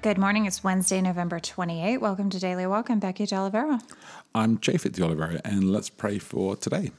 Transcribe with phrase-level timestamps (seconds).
[0.00, 0.46] Good morning.
[0.46, 1.96] It's Wednesday, November 28.
[1.98, 2.88] Welcome to Daily Walk.
[2.88, 3.80] I'm Becky De Oliveira.
[4.32, 6.92] I'm Japhet de Oliveira, and let's pray for today.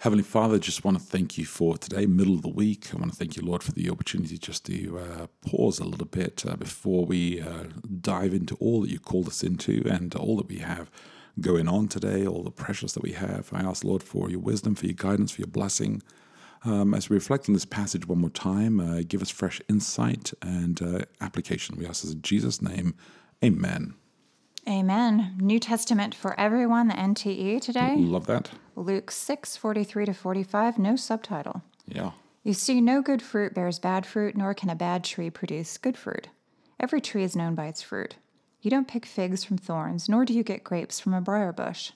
[0.00, 2.90] Heavenly Father, just want to thank you for today, middle of the week.
[2.92, 6.06] I want to thank you, Lord, for the opportunity just to uh, pause a little
[6.06, 7.64] bit uh, before we uh,
[8.02, 10.90] dive into all that you called us into and all that we have
[11.40, 13.48] going on today, all the pressures that we have.
[13.54, 16.02] I ask, Lord, for your wisdom, for your guidance, for your blessing.
[16.64, 20.32] Um, as we reflect on this passage one more time, uh, give us fresh insight
[20.40, 21.76] and uh, application.
[21.76, 22.94] We ask this in Jesus' name.
[23.44, 23.94] Amen.
[24.66, 25.36] Amen.
[25.38, 27.96] New Testament for everyone, the NTE today.
[27.98, 28.50] Love that.
[28.76, 31.62] Luke 6, 43 to 45, no subtitle.
[31.86, 32.12] Yeah.
[32.42, 35.98] You see, no good fruit bears bad fruit, nor can a bad tree produce good
[35.98, 36.28] fruit.
[36.80, 38.16] Every tree is known by its fruit.
[38.62, 41.92] You don't pick figs from thorns, nor do you get grapes from a briar bush.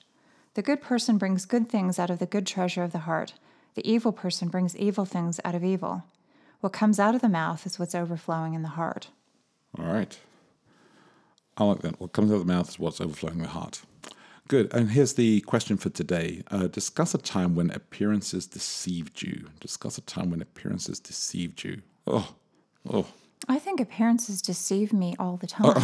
[0.53, 3.33] The good person brings good things out of the good treasure of the heart.
[3.79, 6.03] The evil person brings evil things out of evil.
[6.59, 9.07] What comes out of the mouth is what's overflowing in the heart.
[9.77, 10.19] All right.
[11.55, 11.97] I like that.
[12.01, 13.83] What comes out of the mouth is what's overflowing the heart.
[14.49, 14.73] Good.
[14.73, 16.43] And here's the question for today.
[16.51, 19.47] Uh, discuss a time when appearances deceived you.
[19.61, 21.81] Discuss a time when appearances deceived you.
[22.05, 22.33] Oh,
[22.91, 23.07] oh.
[23.47, 25.81] I think appearances deceive me all the time.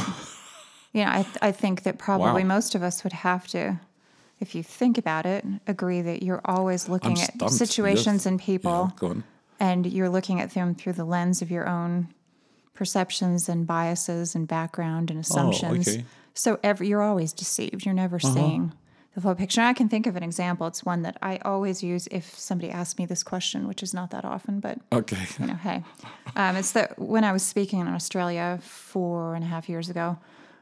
[0.92, 2.56] you know, I, th- I think that probably Wow.
[2.56, 3.80] most of us would have to,
[4.40, 8.26] if you think about it, agree that you're always looking I'm at situations Yes.
[8.26, 9.14] and people Yeah,
[9.60, 12.10] and you're looking at them through the lens of your own
[12.74, 15.88] perceptions and biases and background and assumptions.
[15.88, 16.00] Oh, okay.
[16.00, 16.08] Uh-huh.
[16.34, 17.86] So every, you're always deceived.
[17.86, 18.74] You're never seeing
[19.14, 19.62] the full picture.
[19.62, 20.68] I can think of an example.
[20.68, 24.12] It's one that I always use if somebody asks me this question, which is not
[24.12, 25.26] that often, but Okay.
[25.40, 25.84] you know, hey,
[26.36, 30.18] um, it's that when I was speaking in Australia four and a half years ago,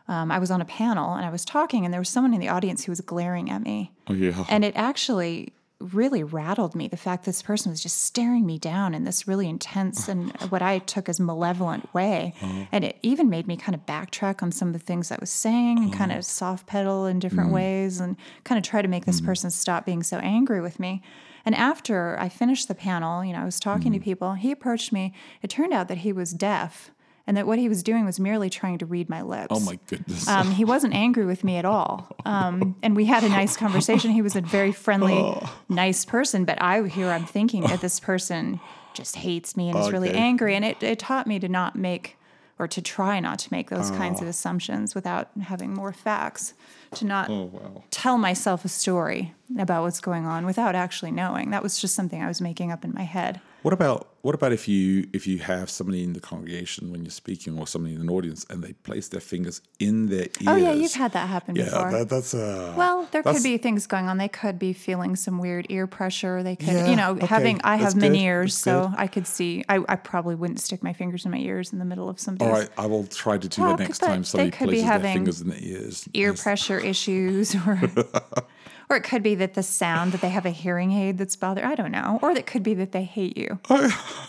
[0.07, 2.39] um, I was on a panel and I was talking, and there was someone in
[2.39, 3.91] the audience who was glaring at me.
[4.07, 4.45] Oh, yeah.
[4.49, 8.93] And it actually really rattled me the fact this person was just staring me down
[8.93, 12.33] in this really intense and what I took as malevolent way.
[12.41, 12.65] Uh-huh.
[12.71, 15.29] And it even made me kind of backtrack on some of the things I was
[15.29, 17.55] saying and kind of soft pedal in different mm-hmm.
[17.55, 19.25] ways and kind of try to make this mm-hmm.
[19.25, 21.01] person stop being so angry with me.
[21.45, 24.03] And after I finished the panel, you know, I was talking to mm-hmm.
[24.03, 25.13] people, he approached me.
[25.41, 26.91] It turned out that he was deaf
[27.25, 29.47] and that what he was doing was merely trying to read my lips.
[29.51, 30.27] oh, my goodness.
[30.27, 32.09] Um, he wasn't angry with me at all.
[32.25, 34.09] Um, and we had a nice conversation.
[34.11, 35.57] He was a very friendly, Oh.
[35.67, 36.45] nice person.
[36.45, 38.61] But I here I'm thinking that this person
[38.93, 40.55] just hates me and is really angry.
[40.55, 42.17] And it, it taught me to not make
[42.59, 44.23] or to try not to make those kinds Oh.
[44.23, 46.53] of assumptions without having more facts,
[46.95, 47.83] to not oh, wow.
[47.91, 51.49] tell myself a story about what's going on without actually knowing.
[51.51, 53.41] That was just something I was making up in my head.
[53.63, 57.11] What about what about if you if you have somebody in the congregation when you're
[57.11, 60.47] speaking or somebody in an audience and they place their fingers in their ears?
[60.47, 61.91] Oh yeah, you've had that happen yeah, before.
[61.91, 64.17] that, that's uh Well, there could be things going on.
[64.17, 66.41] They could be feeling some weird ear pressure.
[66.41, 67.59] They could, Yeah, you know, okay, having.
[67.65, 68.97] I have many ears, so good.
[68.97, 69.65] I could see.
[69.67, 72.47] I, I probably wouldn't stick my fingers in my ears in the middle of somebody's
[72.47, 74.77] All right, I will try to do Well, that next time they somebody could be
[74.77, 76.07] places their having fingers in their ears.
[76.13, 76.41] ear Yes.
[76.41, 77.77] pressure issues, or
[78.89, 81.65] or it could be that the sound that they have a hearing aid that's bothering.
[81.65, 83.59] I don't know, or it could be that they hate you.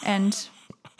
[0.04, 0.48] And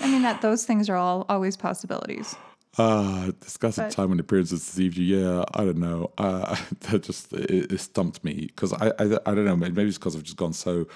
[0.00, 2.34] I mean that those things are all always possibilities.
[2.76, 5.16] Uh, discuss a time when appearances deceived you.
[5.16, 6.10] Yeah, I don't know.
[6.18, 6.56] Uh,
[6.90, 9.56] that just it, it stumped me because I, I I don't know.
[9.56, 10.86] Maybe it's because I've just gone so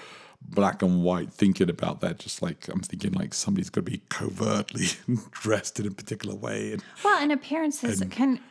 [0.41, 2.19] black and white thinking about that.
[2.19, 4.87] Just like I'm thinking like somebody's going to be covertly
[5.31, 6.73] dressed in a particular way.
[6.73, 8.41] And Well, and appearances can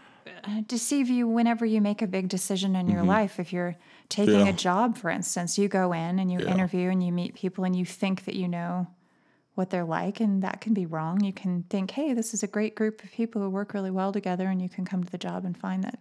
[0.44, 3.38] uh, deceive you whenever you make a big decision in your life.
[3.38, 3.76] If you're
[4.08, 4.44] taking Mm-hmm.
[4.46, 4.50] Yeah.
[4.52, 6.50] a job, for instance, you go in and you Yeah.
[6.50, 8.86] interview and you meet people and you think that you know
[9.58, 11.22] what they're like, and that can be wrong.
[11.22, 14.12] You can think, hey, this is a great group of people who work really well
[14.12, 15.98] together, and you can come to the job and find that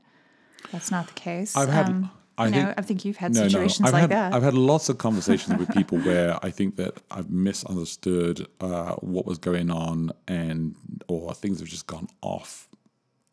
[0.71, 1.57] that's not the case.
[1.57, 3.87] I've had- Um, I you know, think- I think you've had no, situations no.
[3.87, 4.33] I've like had, that.
[4.35, 9.25] I've had lots of conversations with people where I think that I've misunderstood uh, what
[9.25, 10.75] was going on, and
[11.07, 12.69] or things have just gone off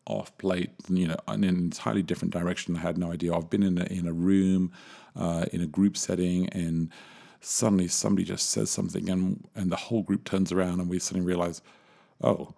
[0.07, 2.75] off plate, you know, in an entirely different direction.
[2.75, 3.33] I had no idea.
[3.35, 4.71] I've been in a, in a room,
[5.15, 6.89] uh, in a group setting, and
[7.45, 11.25] suddenly somebody just says something, and and the whole group turns around, and we suddenly
[11.25, 11.61] realize,
[12.21, 12.53] oh,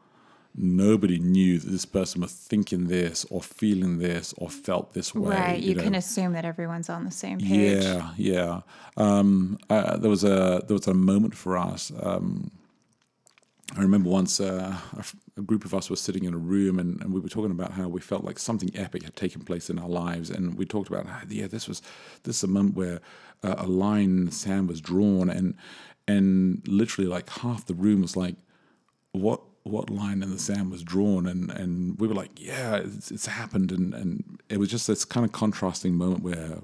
[0.55, 5.35] nobody knew that this person was thinking this or feeling this or felt this way.
[5.35, 5.59] right.
[5.59, 5.83] You, know.
[5.83, 7.83] can assume that everyone's on the same page.
[7.83, 8.61] Yeah, yeah.
[8.95, 11.91] Um, uh, there was a there was a moment for us.
[12.01, 12.51] Um,
[13.75, 16.79] I remember once uh, a, f- a group of us were sitting in a room
[16.79, 19.69] and, and we were talking about how we felt like something epic had taken place
[19.69, 21.81] in our lives, and we talked about how, yeah, this was
[22.23, 23.01] this is a moment where
[23.43, 25.53] uh, a line in the sand was drawn, and
[26.07, 28.35] and literally like half the room was like,
[29.11, 33.11] what what line in the sand was drawn, and and we were like, yeah, it's,
[33.11, 36.59] it's happened, and and it was just this kind of contrasting moment where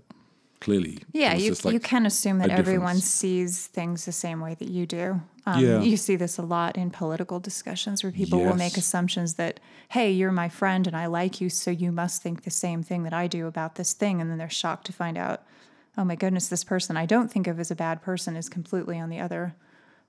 [0.61, 3.03] clearly, Yeah, you, like you can assume that everyone difference.
[3.03, 5.19] sees things the same way that you do.
[5.45, 5.81] Um, Yeah.
[5.81, 9.59] You see this a lot in political discussions where people will make assumptions that,
[9.89, 13.03] hey, you're my friend and I like you, so you must think the same thing
[13.03, 14.21] that I do about this thing.
[14.21, 15.41] And then they're shocked to find out,
[15.97, 18.99] oh my goodness, this person I don't think of as a bad person is completely
[18.99, 19.53] on the other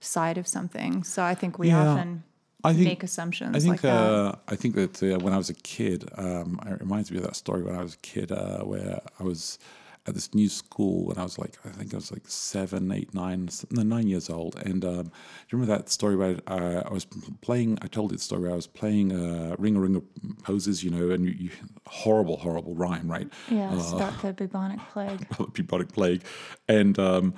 [0.00, 1.02] side of something.
[1.02, 1.88] So I think we Yeah.
[1.90, 2.22] often
[2.62, 3.90] I think- make assumptions I think like that.
[4.02, 7.24] uh, I think that uh, when I was a kid, um, it reminds me of
[7.24, 9.58] that story when I was a kid, uh, where I was
[10.06, 13.14] at this new school when I was like, I think I was like seven, eight,
[13.14, 14.56] nine, no, nine years old.
[14.56, 15.10] And um, do
[15.48, 17.06] you remember that story where uh, I was
[17.40, 17.78] playing?
[17.80, 20.02] I told you the story where I was playing uh, Ring a Ring of
[20.46, 21.50] Roses, you know, and you, you
[21.86, 23.28] horrible, horrible rhyme, right?
[23.50, 25.26] yeah, uh, start the bubonic plague.
[25.38, 26.22] the bubonic plague,
[26.68, 27.34] and um,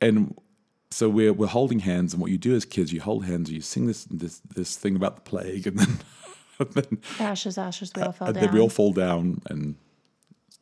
[0.00, 0.36] and
[0.92, 3.56] so we're we're holding hands, and what you do as kids, you hold hands, and
[3.56, 5.98] you sing this this this thing about the plague, and then
[6.60, 8.44] and then, Ashes, ashes, we all and down.
[8.44, 9.74] then we all fall down and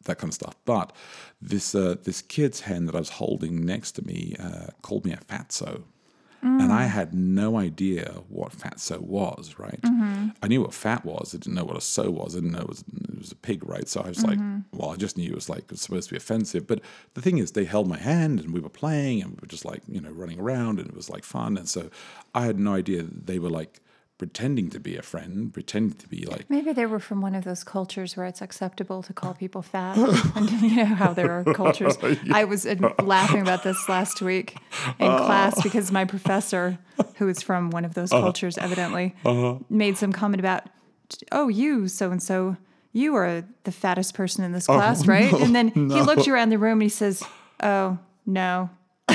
[0.04, 0.56] that kind of stuff.
[0.64, 0.92] But
[1.40, 5.12] this uh, this kid's hand that I was holding next to me uh, called me
[5.12, 5.82] a fatso.
[6.44, 9.78] And I had no idea what fatso was, right?
[10.42, 11.32] I knew what fat was.
[11.36, 12.34] I didn't know what a so was.
[12.34, 13.88] I didn't know it was, it was a pig, right?
[13.88, 14.40] So I was like,
[14.72, 16.66] well, I just knew it was like it was supposed to be offensive.
[16.66, 16.80] But
[17.14, 19.64] the thing is, they held my hand and we were playing and we were just
[19.64, 21.56] like, you know, running around and it was like fun.
[21.56, 21.90] And so
[22.34, 23.80] I had no idea they were like
[24.22, 27.42] pretending to be a friend, pretending to be like, Maybe they were from one of
[27.42, 29.98] those cultures where it's acceptable to call people fat.
[30.36, 31.98] and you know how there are cultures.
[32.32, 34.58] I was uh, laughing about this last week
[35.00, 35.26] in uh-huh.
[35.26, 36.78] class because my professor,
[37.16, 38.22] who is from one of those uh-huh.
[38.22, 39.58] cultures, evidently uh-huh.
[39.68, 40.68] made some comment about,
[41.32, 42.56] oh, you, so and so,
[42.92, 45.32] you are the fattest person in this oh, class, right?
[45.42, 47.24] and then he looked around the room and he says,
[47.60, 48.70] oh, no.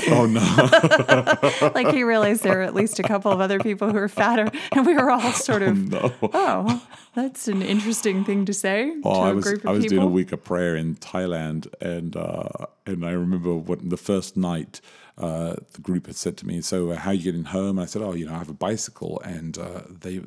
[0.10, 1.72] Oh no.
[1.76, 4.50] Like he realized there were at least a couple of other people who were fatter,
[4.72, 6.14] and we were all sort of, no.
[6.22, 9.72] oh, that's an interesting thing to say Well, to I a was group of I
[9.74, 9.98] was people.
[9.98, 12.48] doing a week of prayer in Thailand, and uh,
[12.86, 14.82] and I remember when the first night
[15.18, 17.82] uh, the group had said to me, "So uh, how are you getting home?" And
[17.82, 20.22] I said, "Oh, you know, I have a bicycle," and uh, they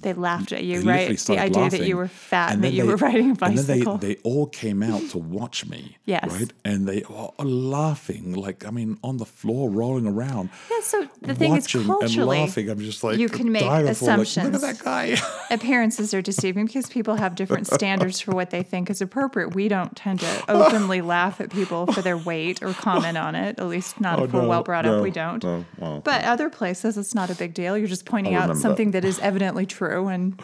[0.00, 1.16] they laughed at you, right?
[1.16, 3.72] The idea that you were fat and, that you they- were riding a bicycle.
[3.72, 5.96] And then they, they all came out to watch me.
[6.04, 6.30] Yes.
[6.30, 6.52] Right?
[6.64, 10.50] And they were laughing, like, I mean, on the floor, rolling around.
[10.70, 12.68] yeah, so the thing is, watching and culturally, laughing.
[12.70, 14.54] I'm just like, you can make of like, Look assumptions.
[14.56, 15.16] at that guy.
[15.50, 19.54] appearances are deceiving because people have different standards for what they think is appropriate.
[19.54, 23.58] We don't tend to openly laugh at people for their weight or comment on it.
[23.58, 25.02] At least not if we're Oh, no, well brought no, up.
[25.02, 25.42] We don't.
[25.42, 27.76] no, well, but other places, it's not a big deal.
[27.76, 30.40] You're just pointing out something that is evidently true, and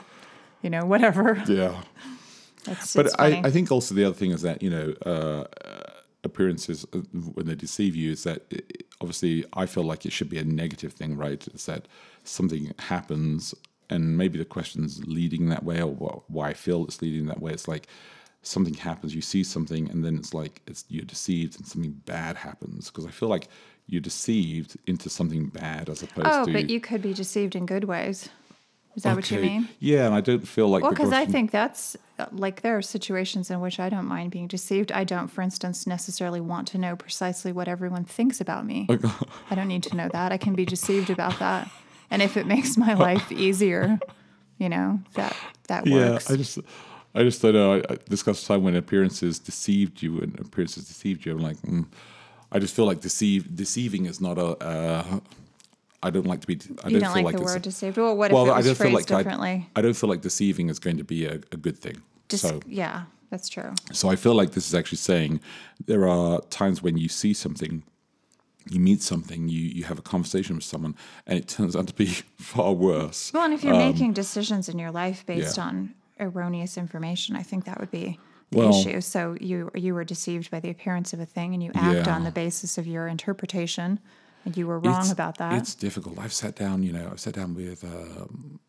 [0.63, 1.43] you know whatever.
[1.49, 1.81] yeah.
[2.67, 3.43] It's, But it's I.
[3.45, 5.45] I think also the other thing is that you know uh,
[6.25, 6.99] appearances uh,
[7.35, 10.45] when they deceive you is that it, obviously I feel like it should be a
[10.45, 11.47] negative thing, right?
[11.55, 11.87] It's that
[12.25, 13.55] something happens
[13.89, 17.41] and maybe the question's leading that way or wh- why I feel it's leading that
[17.41, 17.53] way.
[17.53, 17.89] It's like
[18.43, 22.37] something happens, you see something, and then it's like it's you're deceived and something bad
[22.37, 23.49] happens because I feel like
[23.87, 27.57] you're deceived into something bad as opposed oh, to Oh, but you could be deceived
[27.57, 28.29] in good ways.
[28.97, 29.69] Is that what you mean?
[29.79, 31.97] Yeah, and I don't feel like Well, because I think that's
[32.33, 34.91] like there are situations in which I don't mind being deceived.
[34.91, 38.89] I don't, for instance, necessarily want to know precisely what everyone thinks about me.
[39.51, 40.33] I don't need to know that.
[40.33, 41.71] I can be deceived about that,
[42.11, 43.99] and if it makes my life easier,
[44.59, 45.37] you know that
[45.69, 46.29] that works.
[46.29, 46.35] Yeah.
[46.35, 46.59] I just,
[47.15, 47.75] I just don't know.
[47.75, 51.33] I, I discussed time when appearances deceived you and appearances deceived you.
[51.33, 51.87] I'm like, mm,
[52.53, 54.57] I just feel like deceive, deceiving is not a.
[54.65, 55.21] Uh,
[56.03, 56.55] I don't like to be.
[56.85, 57.97] I you don't don't feel like, like the word deceived.
[57.97, 59.69] Well, what well, if it I was feel phrased like differently?
[59.75, 62.01] I, I don't feel like deceiving is going to be a, a good thing.
[62.29, 63.73] Just so, yeah, that's true.
[63.93, 65.41] so I feel like this is actually saying
[65.87, 67.83] there are times when you see something,
[68.71, 70.95] you meet something, you you have a conversation with someone,
[71.27, 72.07] and it turns out to be
[72.39, 73.33] far worse.
[73.35, 75.69] Well, and if you're making decisions in your life based Um, yeah.
[75.81, 78.19] on erroneous information, I think that would be
[78.51, 79.01] the Well- issue.
[79.01, 82.15] So you you were deceived by the appearance of a thing, and you act Yeah.
[82.17, 84.01] on the basis of your interpretation,
[84.45, 85.55] and you were wrong It's- about that.
[85.61, 86.19] It's difficult.
[86.19, 88.61] I've sat down, you know, I've sat down with um,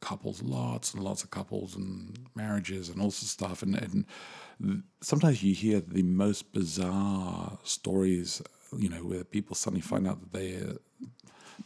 [0.00, 3.62] couples, lots and lots of couples and marriages and all sorts of stuff.
[3.62, 8.42] And, and sometimes you hear the most bizarre stories,
[8.76, 10.76] you know, where people suddenly find out that they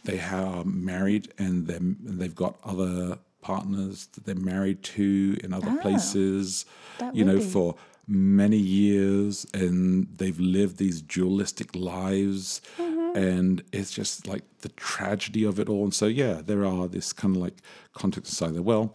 [0.04, 5.76] they are married and and they've got other partners that they're married to in other
[5.80, 6.64] places,
[7.00, 7.74] Oh, that you know, be- for
[8.10, 13.16] many years and they've lived these dualistic lives Mm-hmm.
[13.18, 15.84] and it's just like the tragedy of it all.
[15.84, 17.54] And so, yeah, there are this kind of like
[17.94, 18.62] context inside there.
[18.62, 18.94] Well,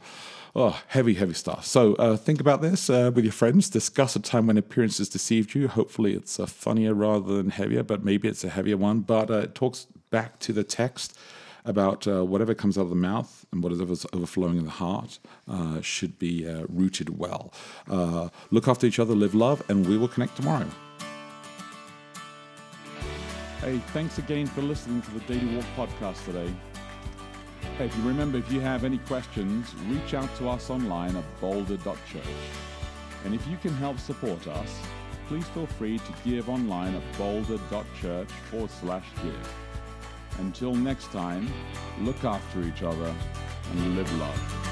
[0.55, 1.65] oh, heavy, heavy stuff.
[1.65, 3.69] So uh, think about this uh, with your friends.
[3.69, 5.67] Discuss a time when appearances deceived you.
[5.67, 8.99] Hopefully, it's a funnier rather than heavier, but maybe it's a heavier one.
[9.01, 11.17] But uh, it talks back to the text
[11.65, 15.81] about uh, whatever comes out of the mouth and whatever's overflowing in the heart uh,
[15.81, 17.53] should be uh, rooted well.
[17.89, 20.67] Uh, look after each other, live love, and we will connect tomorrow.
[23.61, 26.53] Hey, thanks again for listening to the Daily Walk podcast today.
[27.77, 31.23] Hey, if you remember, if you have any questions, reach out to us online at
[31.39, 32.23] boulder.church.
[33.23, 34.79] And if you can help support us,
[35.27, 39.72] please feel free to give online at boulder.church forward slash give.
[40.39, 41.51] Until next time,
[42.01, 43.13] look after each other
[43.71, 44.62] and live love.